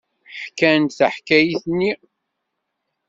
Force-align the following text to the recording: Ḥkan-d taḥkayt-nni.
Ḥkan-d 0.41 0.91
taḥkayt-nni. 0.97 1.91